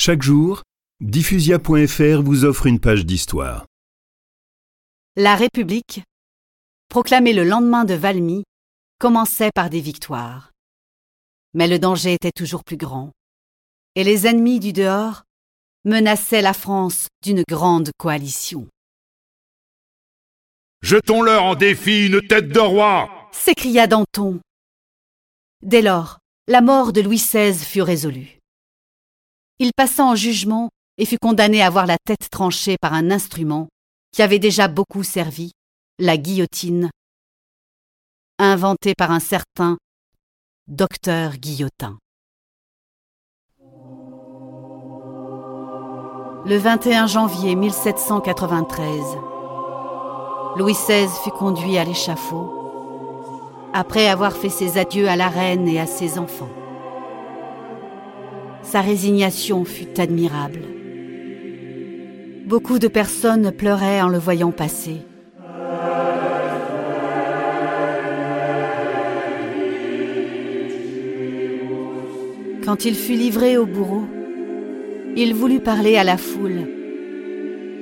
Chaque 0.00 0.22
jour, 0.22 0.62
diffusia.fr 1.00 2.22
vous 2.22 2.44
offre 2.44 2.66
une 2.66 2.78
page 2.78 3.04
d'histoire. 3.04 3.66
La 5.16 5.34
République, 5.34 6.04
proclamée 6.88 7.32
le 7.32 7.42
lendemain 7.42 7.84
de 7.84 7.94
Valmy, 7.94 8.44
commençait 9.00 9.50
par 9.52 9.70
des 9.70 9.80
victoires. 9.80 10.52
Mais 11.52 11.66
le 11.66 11.80
danger 11.80 12.12
était 12.14 12.30
toujours 12.30 12.62
plus 12.62 12.76
grand, 12.76 13.10
et 13.96 14.04
les 14.04 14.28
ennemis 14.28 14.60
du 14.60 14.72
dehors 14.72 15.24
menaçaient 15.84 16.42
la 16.42 16.54
France 16.54 17.08
d'une 17.24 17.42
grande 17.48 17.90
coalition. 17.98 18.68
Jetons-leur 20.80 21.42
en 21.42 21.56
défi 21.56 22.06
une 22.06 22.24
tête 22.24 22.50
de 22.50 22.60
roi 22.60 23.28
s'écria 23.32 23.88
Danton. 23.88 24.38
Dès 25.60 25.82
lors, 25.82 26.20
la 26.46 26.60
mort 26.60 26.92
de 26.92 27.00
Louis 27.00 27.16
XVI 27.16 27.52
fut 27.52 27.82
résolue. 27.82 28.37
Il 29.60 29.72
passa 29.76 30.04
en 30.04 30.14
jugement 30.14 30.70
et 30.98 31.04
fut 31.04 31.18
condamné 31.18 31.62
à 31.62 31.70
voir 31.70 31.86
la 31.86 31.96
tête 32.04 32.30
tranchée 32.30 32.76
par 32.80 32.94
un 32.94 33.10
instrument 33.10 33.68
qui 34.12 34.22
avait 34.22 34.38
déjà 34.38 34.68
beaucoup 34.68 35.02
servi, 35.02 35.50
la 35.98 36.16
guillotine, 36.16 36.90
inventée 38.38 38.94
par 38.96 39.10
un 39.10 39.18
certain 39.20 39.76
docteur 40.68 41.36
Guillotin. 41.36 41.98
Le 46.46 46.56
21 46.56 47.08
janvier 47.08 47.56
1793, 47.56 49.02
Louis 50.56 50.72
XVI 50.72 51.08
fut 51.24 51.30
conduit 51.30 51.78
à 51.78 51.84
l'échafaud 51.84 52.54
après 53.74 54.06
avoir 54.08 54.36
fait 54.36 54.48
ses 54.48 54.78
adieux 54.78 55.08
à 55.08 55.16
la 55.16 55.28
reine 55.28 55.68
et 55.68 55.80
à 55.80 55.86
ses 55.86 56.18
enfants. 56.18 56.48
Sa 58.70 58.82
résignation 58.82 59.64
fut 59.64 59.98
admirable. 59.98 60.60
Beaucoup 62.44 62.78
de 62.78 62.86
personnes 62.86 63.50
pleuraient 63.50 64.02
en 64.02 64.08
le 64.08 64.18
voyant 64.18 64.52
passer. 64.52 64.98
Quand 72.62 72.84
il 72.84 72.94
fut 72.94 73.14
livré 73.14 73.56
au 73.56 73.64
bourreau, 73.64 74.04
il 75.16 75.32
voulut 75.32 75.60
parler 75.60 75.96
à 75.96 76.04
la 76.04 76.18
foule. 76.18 76.68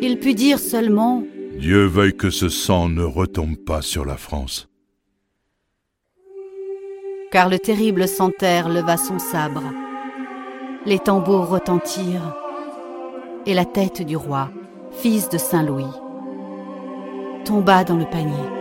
Il 0.00 0.20
put 0.20 0.34
dire 0.34 0.60
seulement⁇ 0.60 1.24
Dieu 1.58 1.84
veuille 1.84 2.16
que 2.16 2.30
ce 2.30 2.48
sang 2.48 2.88
ne 2.88 3.02
retombe 3.02 3.56
pas 3.56 3.82
sur 3.82 4.04
la 4.04 4.16
France⁇ 4.16 4.68
car 7.32 7.48
le 7.48 7.58
terrible 7.58 8.06
Santerre 8.06 8.68
leva 8.68 8.96
son 8.96 9.18
sabre 9.18 9.64
les 10.86 11.00
tambours 11.00 11.48
retentirent, 11.48 12.36
et 13.44 13.54
la 13.54 13.64
tête 13.64 14.02
du 14.02 14.16
roi, 14.16 14.50
fils 14.92 15.28
de 15.28 15.36
Saint 15.36 15.64
Louis, 15.64 15.84
tomba 17.44 17.82
dans 17.82 17.96
le 17.96 18.04
panier. 18.04 18.55